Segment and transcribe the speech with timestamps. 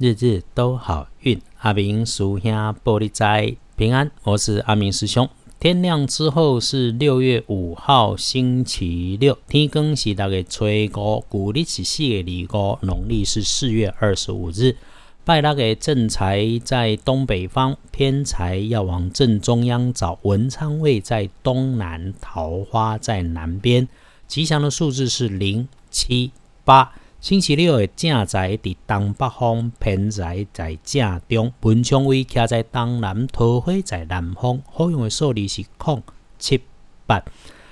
[0.00, 2.40] 日日都好运，阿明师兄
[2.82, 4.10] 玻璃斋平安。
[4.22, 5.28] 我是阿明师兄。
[5.60, 9.36] 天亮之后是六月五号，星期六。
[9.46, 10.64] 天更是大概初
[10.96, 14.76] 五，古历是四月二五，农历是四月二十五日。
[15.26, 20.18] 拜那个正财在东北方，偏财要往正中央找。
[20.22, 23.86] 文昌位在东南，桃花在南边。
[24.26, 26.32] 吉祥的数字是零七
[26.64, 26.94] 八。
[27.22, 34.60] 星期六的正在伫东北方，偏在在正中，文昌位徛在东南，桃花在南方。
[34.68, 36.02] 好用的数字是空
[36.40, 36.60] 七
[37.06, 37.22] 八。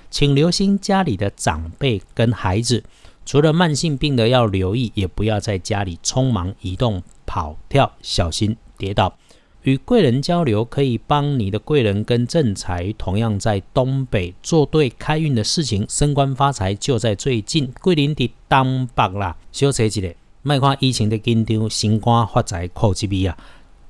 [0.08, 2.84] 请留心家里的长辈跟孩子，
[3.26, 9.18] 除了慢性病的要留意，也不要在家里匆忙移动、跑跳，小心跌倒。
[9.62, 17.70] 与贵人交流，可以帮你的贵人跟正财同样在东北做对开运的事情，升官发财就在最近。
[17.80, 23.38] 桂林的东北啦，小车一个，卖看疫情的紧张，新官发财靠这边啊！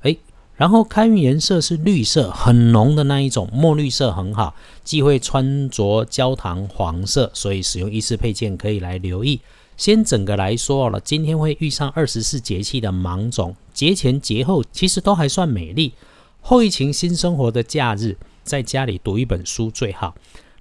[0.01, 0.17] 哎，
[0.57, 4.53] 然后开运颜色是绿色，很浓的那一种，墨绿色很好，
[4.83, 9.39] 忌讳穿着焦糖黄色，所以使用衣饰配件可以来留意。
[9.81, 15.93] 先整个来说了，今天会遇上二十四节气的芒种，节前节后其实都还算美丽。
[16.39, 20.13] 后疫情新生活的假日，在家里读一本书最好。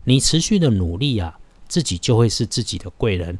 [0.04, 3.38] 你持续的努力啊，自己就会是自己的贵人。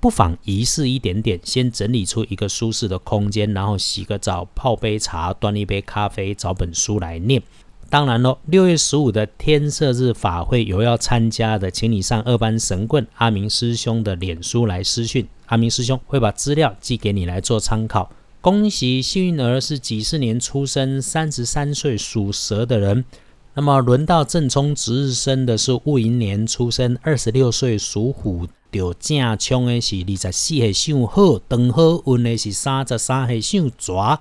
[0.00, 7.42] 不妨仪式一点点，先整理出一个舒适的空间，然后洗个澡，泡杯茶，端一杯咖啡，找本书来念。
[7.90, 18.10] 当然喽，六月十五的天色日法会有要参加的，请你上二班神棍阿明师兄的脸书来私讯，阿明师兄会把资料寄给你来做参考。
[18.42, 23.06] 恭喜幸运儿是几四年出生，三十三岁属蛇的人。
[23.54, 34.20] 那么轮到正冲值日生的是戊寅年出生，二十六岁属虎，有正冲的是二十四岁属好，等好运的是三十三岁属蛇。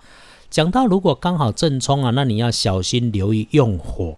[0.50, 4.18] 讲到如果刚好正冲啊，那你要小心留意用火，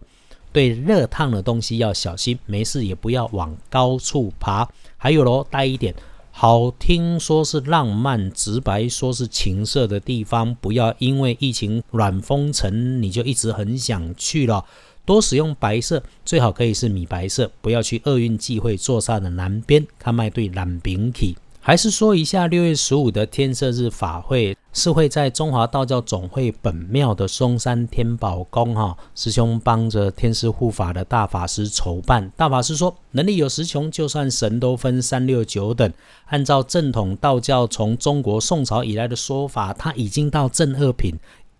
[0.54, 4.70] 对热烫的东西要小心，没事也不要往高处爬。
[4.98, 5.94] 还有咯，带一点
[6.32, 14.64] 好听说是浪漫、直白说是情色的地方，不要因为疫情软封城，你就一直很想去了。
[15.06, 21.36] 多使用白色，最好可以是米白色，不要去厄运忌讳坐煞的南边，看卖对南边去。
[21.61, 24.55] 还是说一下六月十五的天色日法会。
[24.71, 32.31] 是会在中华道教总会本庙的嵩山天宝宫哈，师兄帮着天师护法的大法师筹办。
[32.37, 35.92] 大法师说，能力有时穷，就算神都分三六九等。
[36.27, 41.15] 按照正统道教从中国宋朝以来的说法，他已经到正二品，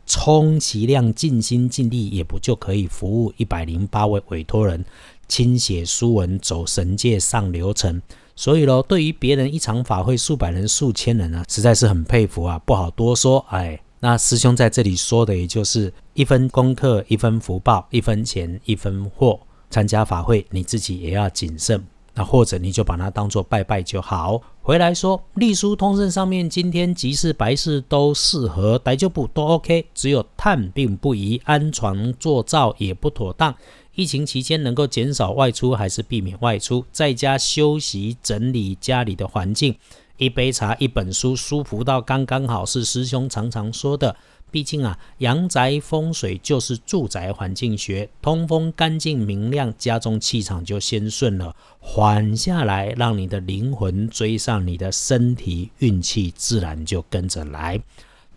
[0.05, 4.85] 充其量尽心尽力，也不就可以服务一百零八位委托人，
[5.27, 7.99] 亲写书文，走神界上流程。
[8.39, 13.45] 所以咯，对于别人一场法会数百人、数千人啊，实在是很佩服啊，不好多说。
[13.50, 19.38] 哎，那师兄在这里说的，也就是一分功课一分福报，一分钱一分货。
[19.69, 21.85] 参加法会，你自己也要谨慎。
[22.13, 24.41] 那或者你就把它当做拜拜就好。
[24.61, 33.53] 回来说，隶书通胜上面，今天吉事白事都适合，待就不都 OK，只有探病不宜，安床坐灶也不妥当。
[33.99, 39.75] 疫情期间能够减少外出，还是避免外出，在家休息，整理家里的环境。
[40.15, 44.15] 一杯茶，一本书，舒服到刚刚好，是师兄常常说的。
[44.51, 57.81] 毕竟啊，阳宅风水就是住宅环境学，通风干净明亮，家中气场就先顺了，缓下来，让你的灵魂追上你的身体，运气自然就跟着来。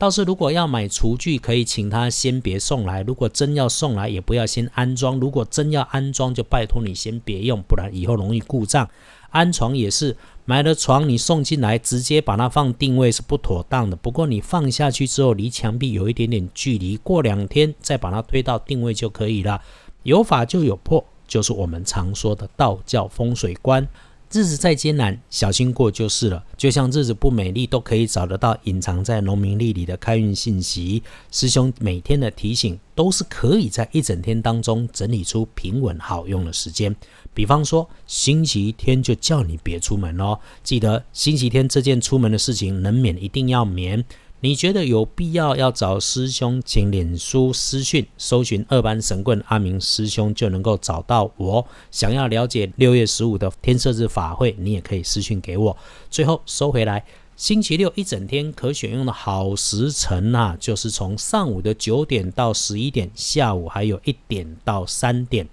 [0.03, 3.03] 倒是如果要买厨具，可以请他先别送来。
[3.03, 5.21] 如果真要送来，也不要先安装。
[5.21, 8.91] 如果真要安装，就拜托你先别用，不然以后容易故障。
[9.31, 13.95] 安床也是，买了床你送进来，直接把它放定位是不妥当的。
[13.95, 19.63] 不过你放下去之后，离墙壁有一点点距离，过两天再把它推到定位就可以了。
[20.03, 23.87] 有法就有破，就是我们常说的道教风水观。
[24.35, 26.43] 日子再艰难，小心过就是了。
[26.57, 31.03] 就像日子不美丽，都可以找得到隐藏在农民历里的开运信息。
[31.31, 36.97] 师兄每天的提醒，都是可以在一整天当中整理出平稳好用的时间。
[37.35, 44.03] 比方说，星期天就叫你别出门哦，记得星期天这件出门的事情能免一定要免。
[44.45, 51.65] 你觉得有必要要找师兄，请脸书私讯搜寻二班神棍阿明师兄就能够找到我。
[51.93, 55.77] 想要了解六月十五的天色日法会，你也可以私讯给我。
[56.11, 57.05] 最后收回来，
[57.37, 65.49] 星期六一整天可选用的好时辰啊，就是从上午的九点到十一点，下午还有一点到三点。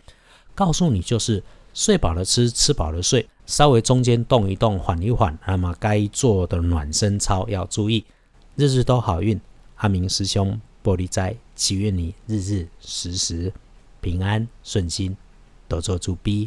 [0.56, 1.44] 告诉你，就是
[1.76, 5.38] 睡饱了吃，吃饱了睡，稍微中间动一动，缓一缓。
[5.46, 8.04] 那么该做的暖身操要注意。
[8.60, 9.40] 日日都好运，
[9.76, 13.54] 阿明师兄玻璃斋，祈愿你日日时时
[14.02, 15.16] 平安顺心，
[15.70, 16.46] 多做主逼。